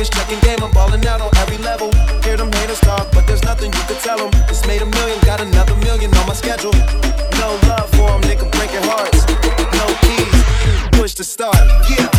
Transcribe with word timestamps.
this 0.00 0.08
checking 0.08 0.40
game, 0.40 0.58
I'm 0.62 0.70
balling 0.70 1.06
out 1.06 1.20
on 1.20 1.30
every 1.36 1.58
level. 1.58 1.92
Hear 2.24 2.38
them 2.38 2.50
haters 2.52 2.80
talk, 2.80 3.06
but 3.12 3.26
there's 3.26 3.42
nothing 3.44 3.70
you 3.70 3.82
could 3.86 3.98
tell 3.98 4.16
them. 4.16 4.30
Just 4.48 4.66
made 4.66 4.80
a 4.80 4.86
million, 4.86 5.20
got 5.26 5.42
another 5.42 5.76
million 5.76 6.10
on 6.16 6.26
my 6.26 6.32
schedule. 6.32 6.72
No 7.36 7.48
love 7.68 7.90
for 7.90 8.08
them, 8.08 8.22
breaking 8.56 8.84
hearts. 8.88 9.26
No 9.76 9.86
keys, 10.00 10.98
push 10.98 11.12
to 11.14 11.24
start, 11.24 11.56
yeah. 11.90 12.09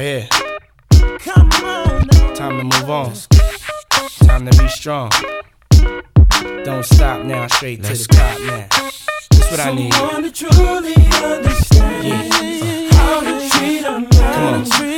Come 0.00 1.50
on. 1.64 2.06
Time 2.36 2.56
to 2.58 2.62
move 2.62 2.88
on. 2.88 3.12
Time 4.20 4.46
to 4.46 4.62
be 4.62 4.68
strong. 4.68 5.10
Don't 6.64 6.84
stop 6.84 7.24
now, 7.24 7.48
straight 7.48 7.82
Let's 7.82 8.06
to 8.06 8.08
the 8.08 8.14
top 8.14 8.40
now. 8.42 8.68
That's 8.70 9.50
what 9.50 9.58
Someone 9.58 9.92
I 9.92 10.20
need. 10.20 10.32
To 10.32 10.46
truly 10.46 10.94
understand 11.24 12.06
yeah. 12.06 12.88
uh. 12.92 12.94
how 12.94 13.20
to 13.22 13.50
treat 13.50 13.84
a 13.84 13.98
man. 13.98 14.64
Come 14.70 14.82
on 14.92 14.97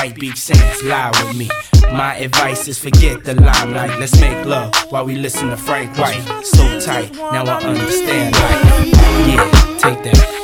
White 0.00 0.18
Beach 0.18 0.38
Saints, 0.38 0.82
lie 0.82 1.10
with 1.10 1.36
me. 1.36 1.50
My 1.92 2.16
advice 2.16 2.66
is 2.68 2.78
forget 2.78 3.22
the 3.22 3.34
limelight. 3.34 4.00
Let's 4.00 4.18
make 4.18 4.46
love 4.46 4.74
while 4.88 5.04
we 5.04 5.14
listen 5.14 5.50
to 5.50 5.58
Frank 5.58 5.98
White. 5.98 6.22
So 6.42 6.80
tight, 6.80 7.12
now 7.12 7.44
I 7.44 7.62
understand. 7.62 8.34
Yeah, 8.34 9.76
take 9.78 10.02
that. 10.04 10.39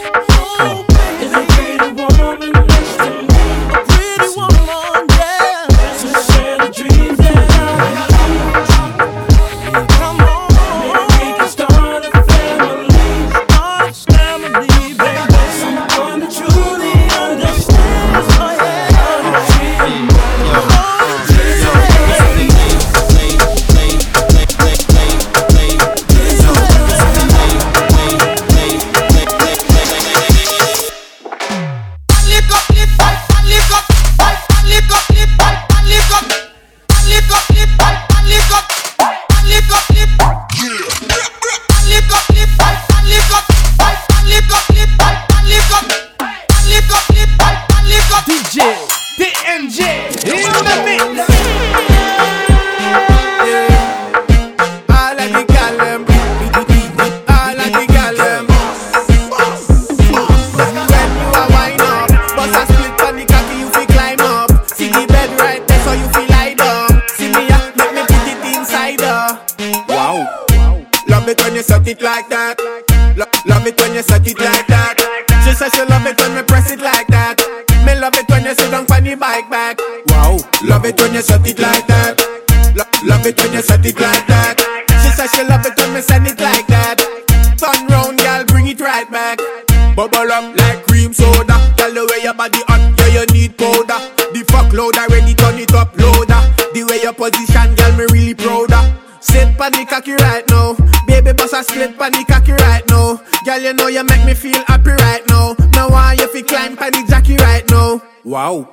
Your 97.07 97.15
position, 97.15 97.73
girl, 97.77 97.93
me 97.95 98.05
really 98.11 98.35
prouder. 98.35 98.83
Sit 99.21 99.57
pan 99.57 99.71
the 99.73 99.87
cocky 99.87 100.15
right 100.15 100.43
now, 100.51 100.75
baby 101.07 101.33
boss 101.33 101.53
a 101.53 101.63
split 101.63 101.97
pan 101.97 102.11
the 102.11 102.25
cocky 102.27 102.51
right 102.53 102.83
now. 102.89 103.23
Girl, 103.45 103.61
you 103.61 103.73
know 103.75 103.87
you 103.87 104.03
make 104.03 104.25
me 104.27 104.35
feel 104.35 104.59
happy 104.67 104.91
right 104.91 105.23
now. 105.29 105.55
Now 105.71 105.89
want 105.89 106.19
you 106.19 106.27
fi 106.27 106.43
climb 106.43 106.77
pan 106.77 107.07
jockey 107.07 107.37
right 107.37 107.63
now. 107.71 108.03
Wow. 108.25 108.69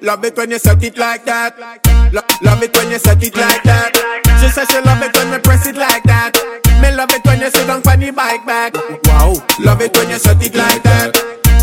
Love 0.00 0.24
it 0.24 0.36
when 0.36 0.50
you 0.50 0.58
set 0.58 0.82
it 0.82 0.98
like 0.98 1.24
that. 1.24 1.54
Lo- 2.12 2.26
love 2.42 2.62
it 2.64 2.76
when 2.76 2.90
you 2.90 2.98
set 2.98 3.22
it 3.22 3.36
like 3.36 3.62
that. 3.62 3.94
She 4.40 4.48
said 4.48 4.66
she 4.66 4.80
love 4.82 5.00
it 5.00 5.14
when 5.14 5.30
me 5.30 5.38
press 5.38 5.64
it 5.66 5.76
like 5.76 6.02
that. 6.02 6.34
Me 6.82 6.90
love 6.90 7.14
it 7.14 7.24
when 7.24 7.38
you 7.38 7.50
sit 7.50 7.70
on 7.70 7.80
the 7.80 8.10
bike 8.10 8.44
back. 8.44 8.74
Wow. 9.06 9.38
Love 9.60 9.80
it 9.82 9.96
when 9.96 10.10
you 10.10 10.18
set 10.18 10.42
it 10.42 10.54
like 10.56 10.82
that. 10.82 11.14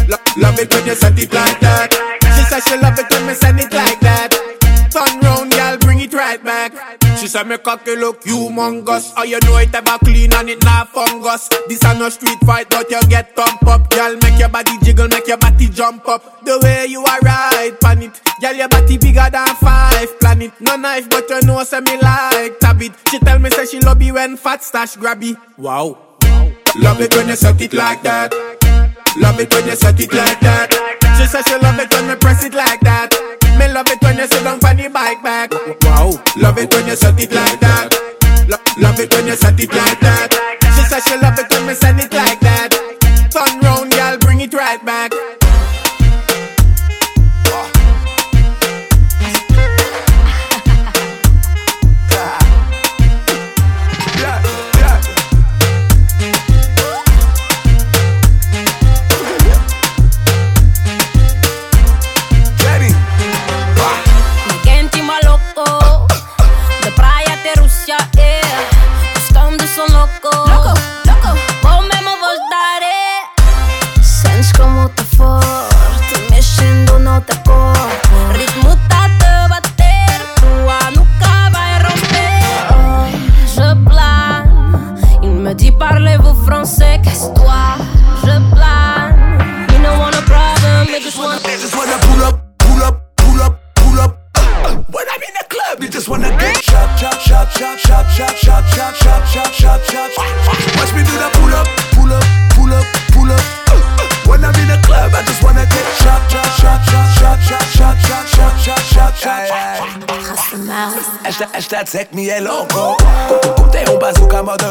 Lo- 0.07 0.41
love 0.41 0.59
it 0.59 0.71
when 0.73 0.85
you 0.87 0.95
set 0.95 1.19
it 1.19 1.33
like 1.33 1.59
that. 1.59 1.91
She 2.39 2.43
said 2.47 2.63
she 2.63 2.79
love 2.79 2.97
it 2.97 3.11
when 3.11 3.27
me 3.27 3.33
send 3.33 3.59
it 3.59 3.73
like 3.73 3.99
that. 3.99 4.28
Said 7.29 7.47
me 7.47 7.59
cocky 7.59 7.95
look 7.95 8.23
humongous. 8.23 9.13
Oh, 9.15 9.21
you 9.21 9.37
know 9.41 9.57
it 9.57 9.75
ever 9.75 9.99
clean 9.99 10.33
and 10.33 10.49
it 10.49 10.63
not 10.63 10.89
fungus. 10.89 11.47
This 11.67 11.83
a 11.83 11.93
no 11.93 12.09
street 12.09 12.39
fight, 12.43 12.71
but 12.71 12.89
you 12.89 12.99
get 13.03 13.35
thump 13.35 13.67
up. 13.67 13.87
Girl, 13.91 14.17
make 14.17 14.39
your 14.39 14.49
body 14.49 14.71
jiggle, 14.81 15.07
make 15.07 15.27
your 15.27 15.37
body 15.37 15.69
jump 15.69 16.07
up. 16.07 16.43
The 16.43 16.57
way 16.57 16.87
you 16.87 17.05
are 17.05 17.19
right, 17.19 17.71
pan 17.79 18.01
it. 18.01 18.19
Girl, 18.41 18.55
your 18.55 18.67
body 18.67 18.97
bigger 18.97 19.29
than 19.31 19.47
five 19.57 20.19
planet. 20.19 20.53
No 20.59 20.75
knife, 20.75 21.07
but 21.07 21.29
you 21.29 21.41
know 21.41 21.63
say 21.63 21.81
me 21.81 22.01
like 22.01 22.57
tab 22.59 22.81
it. 22.81 22.93
She 23.11 23.19
tell 23.19 23.37
me 23.37 23.51
say 23.51 23.67
she 23.67 23.79
love 23.79 24.01
you 24.01 24.15
when 24.15 24.35
fat 24.35 24.63
stash 24.63 24.95
grabby. 24.95 25.37
Wow. 25.55 25.99
Love 26.77 26.99
it 26.99 27.15
when 27.15 27.27
you 27.27 27.35
set 27.35 27.61
it 27.61 27.73
like 27.73 28.01
that. 28.01 28.33
Love 29.17 29.39
it 29.39 29.53
when 29.53 29.67
you 29.67 29.75
set 29.75 29.99
it 29.99 30.11
like 30.11 30.39
that. 30.39 30.73
She 31.19 31.27
said 31.27 31.43
she 31.47 31.59
love 31.59 31.77
it 31.77 31.93
when 31.93 32.07
me 32.07 32.15
press 32.15 32.43
it 32.43 32.55
like 32.55 32.79
that. 32.81 33.13
Me 33.59 33.68
Love 36.39 36.57
it 36.57 36.73
when 36.73 36.87
you 36.87 36.95
set 36.95 37.19
it 37.19 37.31
like 37.31 37.59
that. 37.59 37.89
Lo- 38.47 38.57
love 38.81 38.99
it 38.99 39.11
when 39.13 39.27
you 39.27 39.35
set 39.35 39.59
it 39.59 39.69
like 39.73 39.99
that. 39.99 40.31
She 40.75 40.83
said 40.87 41.01
she 41.03 41.15
love 41.19 41.37
it 41.37 41.49
when 41.51 41.67
me 41.67 41.73
send 41.73 41.99
it 41.99 42.13
ăștia 111.71 111.83
țec 111.83 112.07
loco 112.47 112.95
un 113.91 113.97
bazooka 113.99 114.41
de 114.57 114.65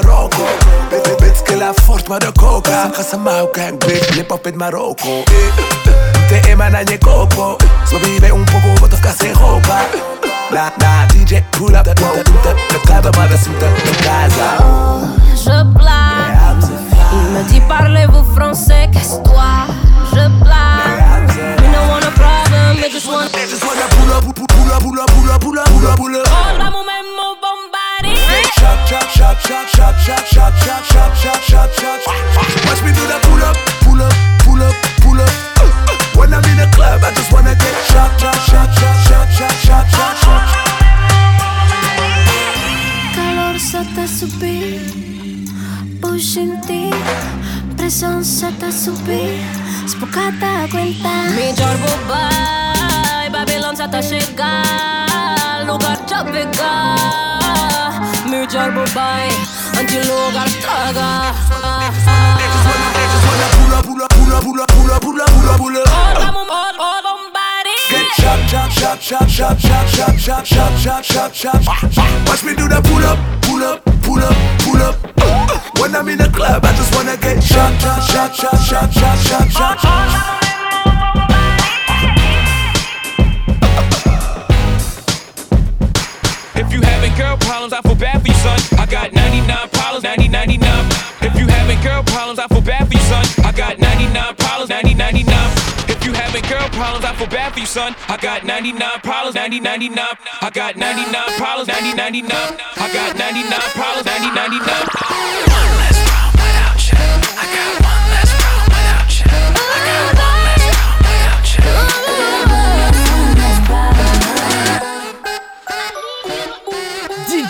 la 10.50 10.72
de 10.78 10.86
DJ, 11.12 11.32
pull 11.50 11.74
up, 11.74 11.84
Je 15.44 15.62
blague 15.76 16.64
Il 17.12 17.26
me 17.34 17.42
dit 17.48 17.62
parlez-vous 17.68 18.24
français, 18.36 18.88
qu'est-ce 18.92 19.18
toi 19.22 19.52
Je 20.12 20.24
blague 20.42 21.30
We 21.60 21.68
don't 21.74 21.88
want 21.90 22.04
a 22.04 22.12
problem, 22.22 22.80
they 22.80 22.90
just 22.90 23.06
want 23.06 23.30
to 23.30 23.38
pull 23.66 24.10
up, 24.10 24.82
pull 24.82 24.98
up, 24.98 25.10
pull 25.10 25.30
up, 25.30 25.40
pull 25.40 25.58
up, 25.58 25.68
pull 25.68 25.86
up, 25.86 25.96
pull 25.96 26.16
up. 26.16 26.47
Watch 32.66 32.82
me 32.84 32.92
Calor 43.14 43.58
să 43.70 43.80
te 43.94 44.06
subi, 44.18 44.80
push 46.00 46.36
în 46.36 46.58
ti, 46.66 46.94
presión 47.76 48.22
să 48.22 48.46
te 48.58 48.70
subi, 48.84 49.20
cuenta. 50.70 51.14
Mi 51.34 51.54
jorbo 51.56 51.92
bar. 52.06 52.37
Ora 65.80 66.32
mo 66.32 66.44
bombari. 66.44 67.74
Get 67.90 68.08
shot, 68.16 68.40
shot, 68.48 68.70
shot, 68.72 69.00
shot, 69.00 69.28
shot, 69.28 69.58
shot, 69.60 70.18
shot, 70.18 70.46
shot, 70.46 70.76
shot, 70.76 71.04
shot, 71.04 71.34
shot, 71.34 71.62
shot 71.64 72.28
Watch 72.28 72.44
me 72.44 72.54
do 72.54 72.68
the 72.68 72.80
pull 72.82 73.04
up, 73.04 73.18
pull 73.42 73.62
up, 73.62 73.84
pull 74.02 74.22
up, 74.22 74.36
pull 74.58 74.82
up. 74.82 74.96
When 75.80 75.94
I'm 75.94 76.08
in 76.08 76.18
the 76.18 76.28
club, 76.28 76.64
I 76.64 76.72
just 76.74 76.94
wanna 76.94 77.16
get 77.16 77.42
shot, 77.42 77.72
shot, 77.80 78.02
shot, 78.02 78.34
shot, 78.34 78.58
shot, 78.60 78.90
shot, 78.92 79.48
shot, 79.50 79.80
shot, 79.80 81.37
girl 87.18 87.36
problems, 87.38 87.72
I 87.72 87.82
feel 87.82 87.96
bad 87.96 88.22
for 88.22 88.28
you, 88.28 88.34
son. 88.34 88.58
I 88.78 88.86
got 88.86 89.12
99 89.12 89.68
problems, 89.70 90.04
90, 90.04 90.28
99. 90.28 90.86
If 91.20 91.34
you 91.34 91.48
having 91.48 91.80
girl 91.82 92.02
problems, 92.04 92.38
I 92.38 92.46
feel 92.46 92.62
bad 92.62 92.86
for 92.86 92.94
you, 92.94 93.04
son. 93.10 93.26
I 93.44 93.50
got 93.50 93.78
99 93.78 94.36
problems, 94.36 94.70
90, 94.70 94.94
99. 94.94 95.34
If 95.90 96.04
you 96.06 96.12
having 96.12 96.42
girl 96.46 96.68
problems, 96.78 97.04
I 97.04 97.12
feel 97.16 97.26
bad 97.26 97.52
for 97.52 97.60
you, 97.60 97.66
son. 97.66 97.96
I 98.08 98.16
got 98.16 98.44
99 98.46 98.88
problems, 99.02 99.34
90, 99.34 99.60
99. 99.60 100.06
I 100.40 100.50
got 100.50 100.76
99 100.76 101.12
problems, 101.36 101.68
90, 101.68 101.94
99. 101.94 102.30
I 102.30 102.86
got 102.94 103.18
99 103.18 103.60
problems, 103.74 104.06
90, 104.06 104.30
99. 105.98 106.07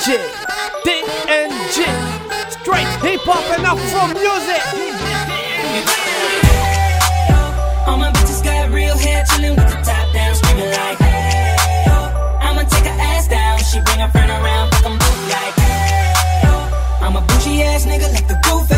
TNG 0.08 1.84
Straight 2.48 2.88
hip 3.04 3.20
hop 3.28 3.44
and 3.52 3.66
afro 3.66 4.08
music 4.16 4.64
All 7.86 7.98
my 7.98 8.10
bitches 8.12 8.42
got 8.42 8.70
real 8.70 8.96
hair, 8.96 9.24
with 9.50 9.68
the 9.68 9.82
top 9.84 10.12
down, 10.14 10.32
like, 10.32 10.98
hey. 10.98 11.56
I'ma 12.40 12.62
take 12.62 12.84
her 12.84 12.98
ass 12.98 13.28
down, 13.28 13.58
she 13.58 13.80
bring 13.82 14.00
her 14.00 14.08
friend 14.08 14.30
around, 14.30 14.70
fuck 14.70 14.84
both 14.84 15.28
like, 15.28 15.54
hey, 15.60 16.42
yo. 16.42 17.06
I'm 17.06 17.16
a 17.16 17.20
bougie 17.20 17.62
ass 17.62 17.84
nigga, 17.84 18.10
like 18.10 18.26
the 18.28 18.40
roof 18.48 18.77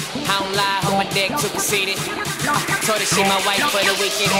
I 0.27 0.39
don't 0.39 0.55
lie, 0.55 0.79
hold 0.83 0.97
my 0.97 1.07
dick 1.13 1.29
too 1.37 1.49
conceited. 1.49 1.97
Told 2.85 2.99
her 2.99 3.05
she 3.05 3.21
my 3.23 3.41
wife 3.45 3.63
for 3.71 3.83
the 3.83 3.95
weekend. 3.99 4.31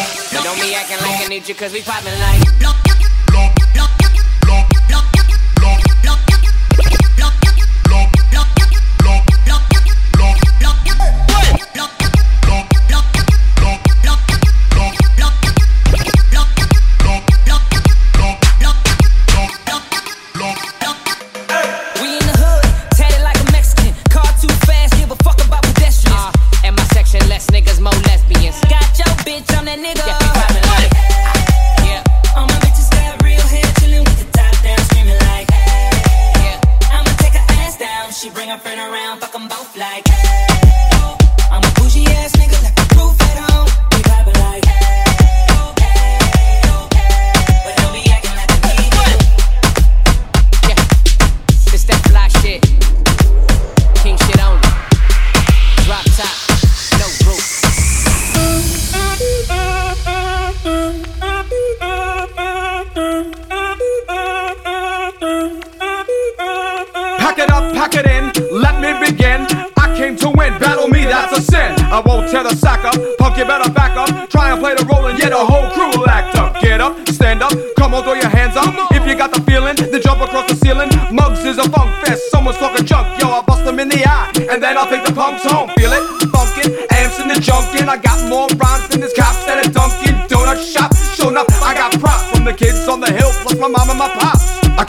Don't 0.43 0.59
be 0.61 0.73
acting 0.73 0.97
like 1.05 1.25
I 1.25 1.27
need 1.27 1.47
you, 1.47 1.55
cause 1.55 1.73
we 1.73 1.81
poppin' 1.81 2.17
like. 2.19 3.00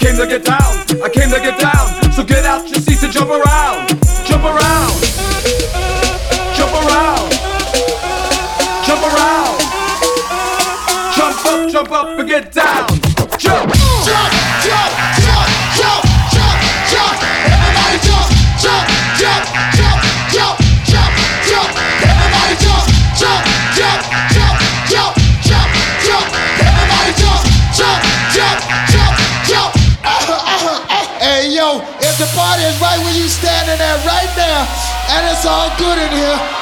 Came 0.03 0.17
to 0.19 0.27
get 0.27 0.45
down, 0.45 0.73
I 0.99 1.09
came 1.09 1.31
to 1.31 1.39
get 1.39 1.59
down. 1.61 1.87
So 2.13 2.25
get 2.25 2.45
out 2.45 2.69
your 2.69 2.83
seats 2.83 3.03
and 3.05 3.13
jump 3.13 3.31
around, 3.31 3.62
all 35.45 35.77
good 35.77 35.99
in 35.99 36.13
here, 36.13 36.62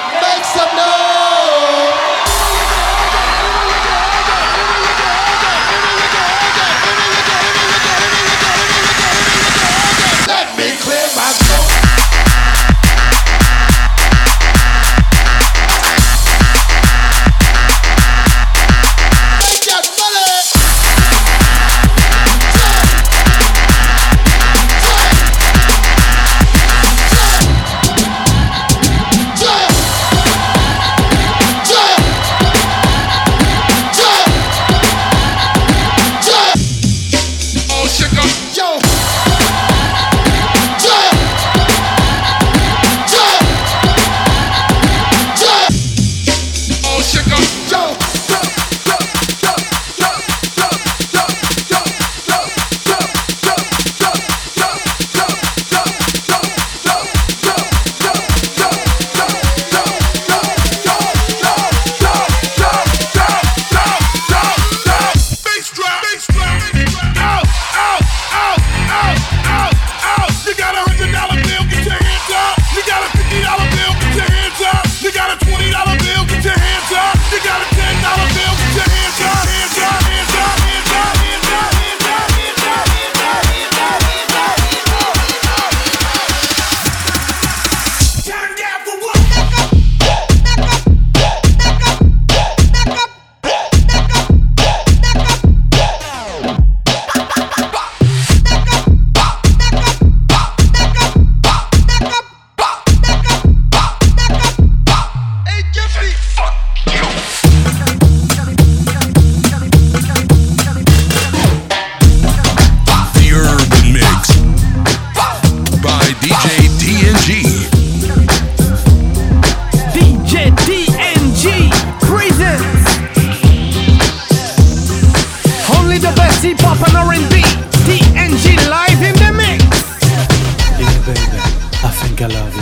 I 131.83 131.89
think 131.89 132.21
I 132.21 132.27
love 132.27 132.55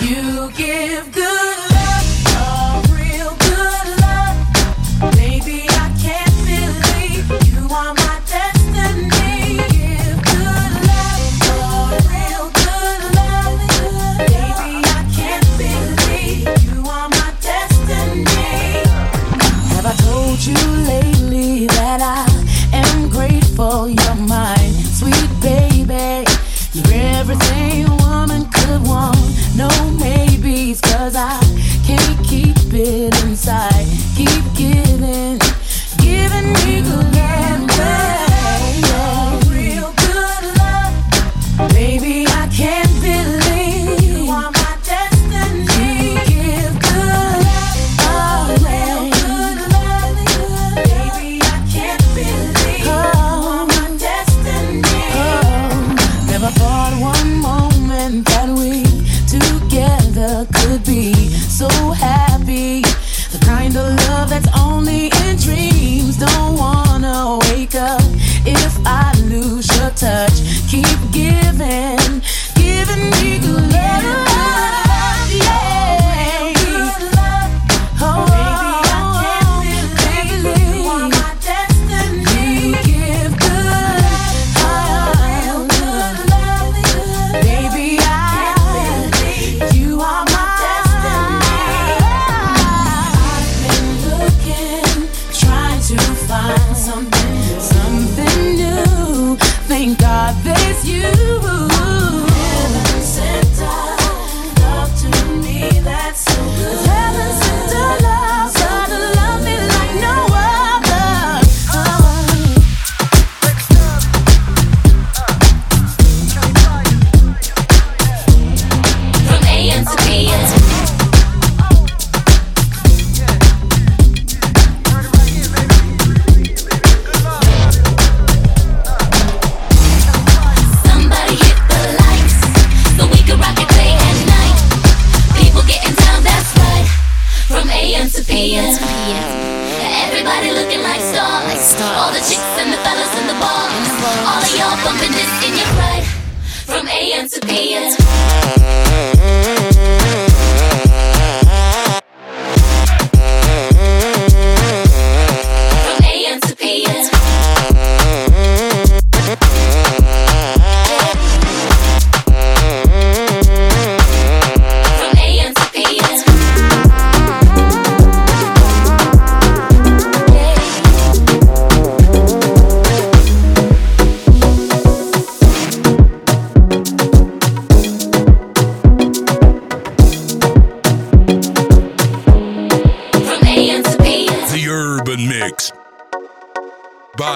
you. 0.00 0.08
You 0.08 0.50
give 0.52 1.12
good. 1.12 1.53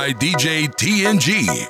By 0.09 0.14
DJ 0.14 0.68
TNG. 0.68 1.68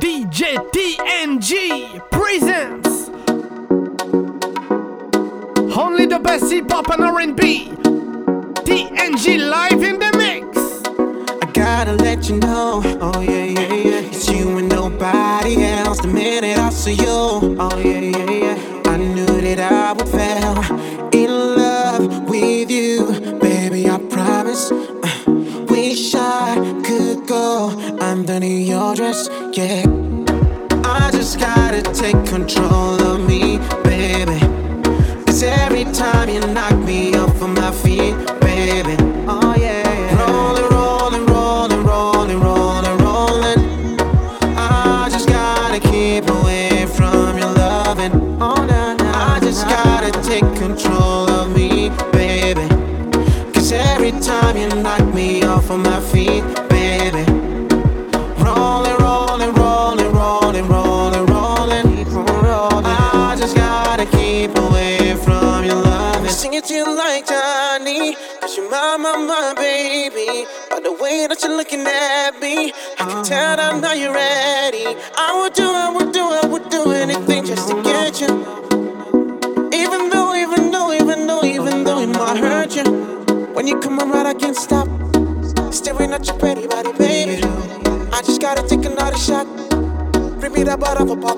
DJ 0.00 0.56
TNG 0.72 2.10
presents 2.10 3.10
only 5.76 6.06
the 6.06 6.18
best 6.18 6.50
hip 6.50 6.70
hop 6.70 6.88
and 6.88 7.04
R&B. 7.04 7.68
TNG 8.64 9.50
live 9.50 9.82
in 9.82 9.98
the 9.98 10.10
mix. 10.16 10.82
I 11.42 11.50
gotta 11.52 11.92
let 11.92 12.30
you 12.30 12.38
know, 12.38 12.80
oh 13.02 13.20
yeah, 13.20 13.44
yeah, 13.44 13.74
yeah. 13.74 14.08
It's 14.08 14.30
you 14.30 14.56
and 14.56 14.70
nobody 14.70 15.64
else. 15.64 16.00
The 16.00 16.08
minute 16.08 16.56
I 16.56 16.70
saw 16.70 16.90
you, 16.90 17.56
oh 17.60 17.78
yeah, 17.78 18.00
yeah, 18.00 18.30
yeah. 18.30 18.82
I 18.86 18.96
knew 18.96 19.26
that 19.26 19.58
I 19.58 19.92
would 19.92 20.08
fall 20.08 21.15
go 27.24 27.68
underneath 28.00 28.68
your 28.68 28.94
dress, 28.94 29.28
yeah. 29.52 29.84
I 30.84 31.10
just 31.12 31.38
gotta 31.38 31.82
take 31.82 32.24
control 32.26 33.00
of 33.02 33.26
me, 33.26 33.58
baby. 33.84 34.40
Cause 35.24 35.42
every 35.42 35.84
time 35.92 36.28
you 36.28 36.40
knock 36.40 36.76
me 36.78 37.14
off 37.14 37.40
of 37.40 37.50
my 37.50 37.70
feet, 37.70 38.14
baby. 38.40 38.96
Oh 39.28 39.54
yeah. 39.56 39.82
Rolling, 40.18 40.68
rolling, 40.70 41.26
rolling, 41.26 41.84
rolling, 41.84 42.40
rolling, 42.40 42.98
rolling. 42.98 44.00
I 44.56 45.08
just 45.10 45.28
gotta 45.28 45.80
keep 45.80 46.28
away 46.28 46.86
from 46.86 47.38
your 47.38 47.52
loving. 47.52 48.12
Oh. 48.40 48.56
I 49.18 49.38
just 49.40 49.66
gotta 49.66 50.10
take 50.22 50.46
control 50.56 51.30
of 51.30 51.54
me, 51.54 51.90
baby. 52.12 52.66
Cause 53.52 53.72
every 53.72 54.12
time 54.12 54.56
you 54.56 54.68
knock 54.68 55.14
me 55.14 55.42
off 55.42 55.70
of 55.70 55.80
my 55.80 56.00
feet, 56.00 56.42
looking 71.76 71.92
at 71.92 72.40
me, 72.40 72.72
I 72.98 73.04
can 73.04 73.24
tell 73.24 73.56
that 73.56 73.80
now 73.80 73.92
you're 73.92 74.12
ready. 74.12 74.86
I 75.16 75.40
would 75.40 75.52
do, 75.52 75.64
I 75.64 75.90
would 75.90 76.12
do, 76.12 76.20
I 76.20 76.46
would 76.46 76.68
do 76.70 76.92
anything 76.92 77.44
just 77.44 77.68
to 77.68 77.82
get 77.82 78.20
you. 78.20 78.28
Even 79.72 80.10
though, 80.10 80.34
even 80.34 80.70
though, 80.70 80.92
even 80.92 81.26
though, 81.26 81.44
even 81.44 81.84
though 81.84 82.00
it 82.00 82.08
might 82.08 82.38
hurt 82.38 82.76
you. 82.76 82.84
When 83.54 83.66
you 83.66 83.78
come 83.80 83.98
around, 83.98 84.26
I 84.26 84.34
can't 84.34 84.56
stop. 84.56 84.88
Staring 85.72 86.12
at 86.12 86.26
your 86.26 86.38
pretty 86.38 86.66
body, 86.66 86.92
baby. 86.92 87.42
I 88.12 88.22
just 88.24 88.40
gotta 88.40 88.66
take 88.66 88.84
another 88.84 89.18
shot. 89.18 89.46
Bring 90.40 90.52
me 90.52 90.62
that 90.64 90.80
bottle 90.80 91.10
of 91.10 91.18
Bacardi. 91.18 91.35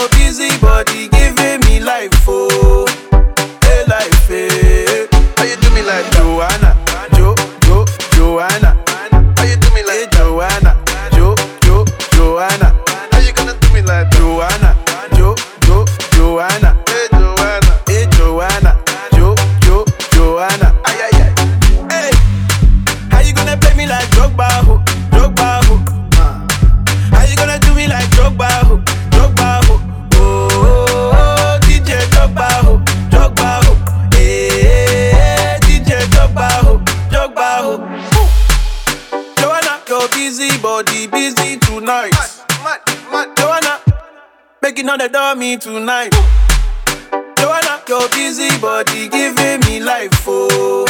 Your 0.00 0.08
busy 0.10 0.48
body 0.60 1.08
giving 1.08 1.60
me 1.66 1.80
life, 1.80 2.12
oh, 2.28 2.86
hey 3.64 3.84
life, 3.88 4.28
hey. 4.28 5.06
How 5.36 5.44
you 5.44 5.56
do 5.56 5.70
me 5.74 5.82
like 5.82 6.04
Joanna, 6.12 6.76
making 44.76 44.90
all 44.90 44.98
the 44.98 45.08
dummy 45.08 45.56
tonight. 45.56 46.12
Joanna, 47.38 47.80
your 47.88 48.06
busy 48.10 48.52
body 48.60 49.08
giving 49.08 49.60
me 49.60 49.80
life, 49.80 50.12
oh, 50.28 50.84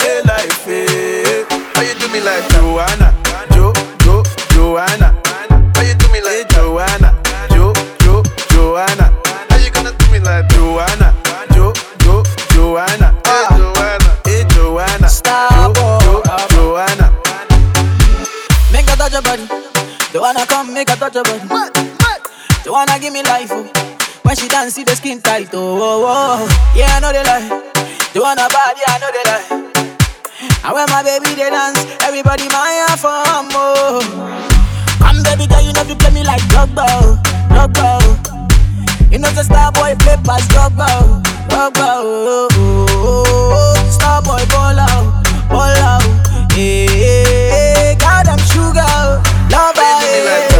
hey 0.00 0.20
life, 0.26 0.64
hey. 0.64 1.44
How 1.48 1.82
you 1.82 1.94
do 1.94 2.10
me 2.10 2.18
like 2.18 2.42
Joanna, 2.50 3.14
Jo, 3.54 3.70
Jo, 4.02 4.22
Joanna? 4.50 5.14
How 5.78 5.82
you 5.86 5.94
do 5.94 6.10
me 6.10 6.22
like 6.26 6.42
eh, 6.42 6.58
Joanna, 6.58 7.14
Jo, 7.54 7.72
Jo, 8.02 8.22
Joanna? 8.50 9.14
How 9.48 9.58
you 9.62 9.70
gonna 9.70 9.92
do 9.92 10.10
me 10.10 10.18
like 10.18 10.48
Joanna, 10.48 11.14
Jo, 11.54 11.72
Jo, 12.02 12.24
Joanna? 12.50 13.14
Hey 13.22 13.46
Joanna, 13.54 14.10
hey 14.24 14.44
Joanna, 14.50 15.08
Stop, 15.08 15.76
Jo, 15.76 16.02
Jo, 16.02 16.46
Joanna. 16.50 17.14
Make 18.72 18.90
a 18.90 18.96
touch 18.98 19.12
your 19.12 19.22
body. 19.22 19.46
Don't 20.12 20.22
wanna 20.22 20.46
come, 20.46 20.74
make 20.74 20.90
a 20.90 20.96
touch 20.96 21.14
your 21.14 21.22
body. 21.22 21.53
Wanna 22.86 23.00
give 23.00 23.14
me 23.14 23.22
life, 23.22 23.48
oh. 23.50 23.64
When 24.24 24.36
she 24.36 24.46
dance, 24.46 24.74
see 24.74 24.84
the 24.84 24.94
skin 24.94 25.18
tight, 25.22 25.48
oh, 25.54 25.80
oh, 25.80 26.04
oh. 26.04 26.74
Yeah, 26.76 26.92
I 26.92 27.00
know 27.00 27.12
they 27.16 27.24
lie. 27.24 27.48
Don't 28.12 28.20
wanna 28.20 28.44
body, 28.52 28.84
I 28.84 29.00
know 29.00 29.08
they 29.08 29.24
lie. 29.24 29.48
And 30.68 30.72
when 30.76 30.84
my 30.92 31.00
baby 31.00 31.32
they 31.32 31.48
dance, 31.48 31.80
everybody 32.04 32.44
my 32.52 32.84
for 33.00 33.08
oh. 33.08 34.04
Come 35.00 35.16
baby 35.24 35.48
girl, 35.48 35.62
you 35.64 35.72
know 35.72 35.80
you 35.88 35.96
play 35.96 36.12
me 36.12 36.24
like 36.28 36.42
Drogba, 36.52 37.16
Drogba. 37.48 38.04
You 39.10 39.16
know 39.18 39.30
the 39.32 39.44
star 39.44 39.72
boy 39.72 39.96
play 40.04 40.20
pass 40.20 40.44
Drogba, 40.52 41.24
Drogba. 41.48 41.88
oh, 42.04 42.48
oh, 42.52 42.84
oh, 42.92 43.80
oh. 43.80 43.90
Star 43.96 44.20
boy 44.20 44.44
ball 44.52 44.76
out, 44.76 45.24
ball 45.48 45.80
out. 45.88 46.52
Hey, 46.52 46.84
hey, 46.84 47.48
hey, 47.48 47.96
God 47.98 48.28
I'm 48.28 48.38
sugar, 48.44 48.84
lover. 49.48 49.80
How 49.80 50.53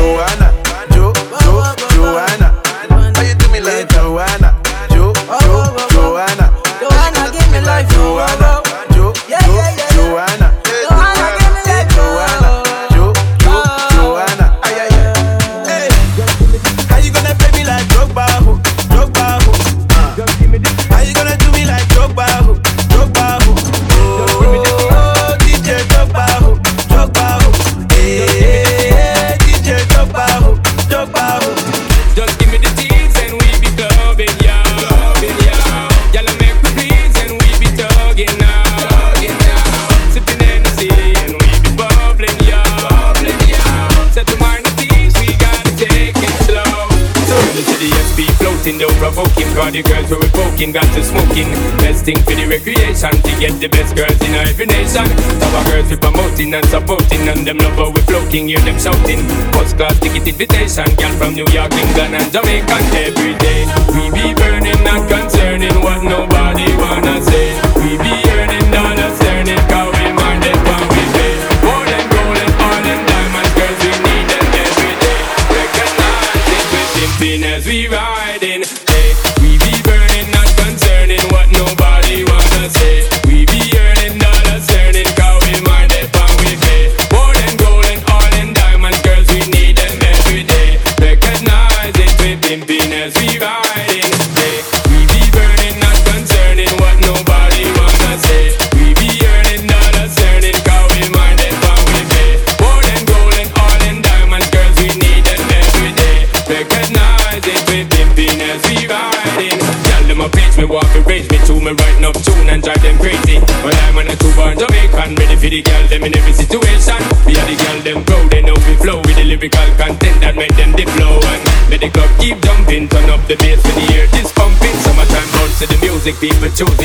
thing 52.05 52.21
for 52.21 52.37
the 52.37 52.45
recreation 52.45 53.11
to 53.11 53.33
get 53.41 53.57
the 53.57 53.69
best 53.69 53.97
girls 53.97 54.21
in 54.21 54.37
every 54.37 54.67
nation. 54.69 55.09
Our 55.41 55.65
girls 55.73 55.89
we 55.89 55.97
promoting 55.97 56.53
and 56.53 56.67
supporting, 56.69 57.25
and 57.33 57.49
them 57.49 57.57
love 57.57 57.81
how 57.81 57.91
we 57.91 58.01
floating, 58.05 58.49
hear 58.49 58.61
them 58.61 58.77
shouting. 58.77 59.25
First 59.57 59.81
class 59.81 59.97
ticket 60.01 60.29
invitation, 60.29 60.85
girl 61.01 61.15
from 61.17 61.33
New 61.33 61.49
York, 61.49 61.73
England, 61.73 62.13
and 62.21 62.29
Jamaica 62.29 62.77
every 63.09 63.35
day. 63.41 63.65
We 63.97 64.13
be 64.13 64.37
burning, 64.37 64.81
not 64.85 65.09
concerning 65.09 65.81
what 65.81 66.05
nobody 66.05 66.69
wanna 66.77 67.25
say. 67.25 67.57
We 67.81 67.97
be 67.97 68.13
earning 68.37 68.69
dollars, 68.69 69.24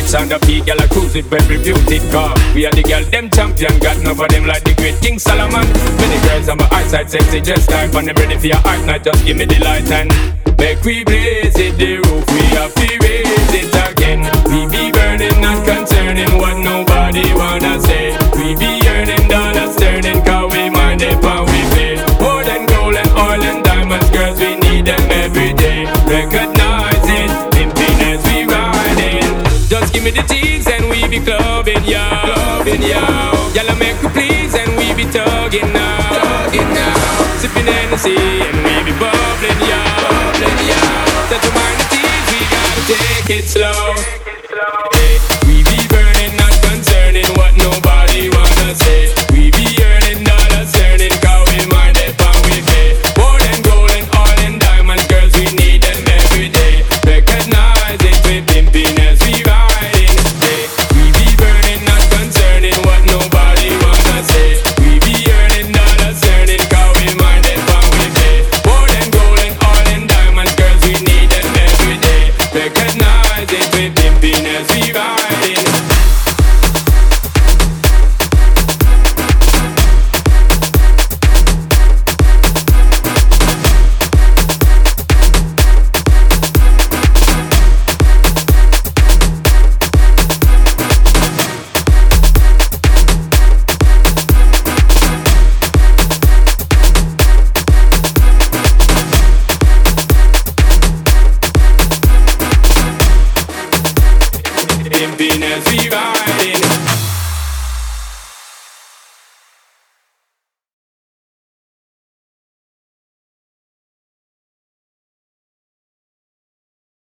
choose 0.10 0.22
it. 0.22 0.30
Sound 0.30 0.42
peak, 0.44 0.66
girl 0.66 0.82
I 0.82 0.88
cruise 0.88 1.16
it, 1.16 1.26
reviewed 1.32 1.92
it. 1.92 2.12
Car, 2.12 2.34
we 2.54 2.66
are 2.66 2.72
the 2.72 2.84
girl 2.84 3.04
them 3.06 3.30
champion, 3.30 3.80
got 3.80 3.98
none 4.04 4.20
of 4.20 4.30
them 4.30 4.46
like 4.46 4.64
the 4.64 4.74
great 4.76 5.00
King 5.02 5.20
Solomon. 5.20 5.66
Many 5.98 6.28
girls 6.28 6.50
on 6.50 6.58
my 6.58 6.68
eyesight, 6.72 7.10
sexy, 7.10 7.42
just 7.42 7.70
like 7.70 7.94
when 7.94 8.06
them 8.06 8.16
ready 8.16 8.38
for 8.38 8.48
your 8.48 8.62
art 8.66 8.86
night. 8.86 9.04
Just 9.04 9.26
give 9.26 9.38
me 9.38 9.46
the 9.46 9.60
light 9.60 9.90
and 9.92 10.10
make 10.58 10.84
we 10.84 11.04
blaze 11.04 11.58
it. 11.58 11.78
The 11.78 11.98
roof 11.98 12.26
we 12.32 12.42
have 12.56 12.74
to 12.74 12.98
raise 13.02 13.54
it 13.54 13.69
Me 30.10 30.16
the 30.16 30.24
teens 30.24 30.66
and 30.66 30.90
we 30.90 31.08
be 31.08 31.20
clubbing, 31.24 31.86
yeah. 31.86 32.10
Clubbing, 32.26 32.82
yeah. 32.82 33.54
Y'all 33.54 33.76
make 33.78 34.02
me 34.02 34.10
please 34.10 34.56
and 34.56 34.76
we 34.76 34.92
be 34.96 35.04
tugging 35.04 35.72
now. 35.72 36.50
Tugging 36.50 36.74
now. 36.74 37.38
Sipping 37.38 37.68
Hennessy 37.68 38.18
and 38.18 38.58
we 38.66 38.92
be 38.92 38.98
bubbling, 38.98 39.60
yeah. 39.70 39.86
Bubbling, 40.02 40.66
yeah. 40.66 41.30
Set 41.30 41.44
your 41.44 41.54
mind 41.54 41.80
at 41.80 41.94
ease, 41.94 42.28
we 42.34 42.42
gotta 42.50 42.82
take 42.88 43.38
it 43.38 43.48
slow. 43.48 44.09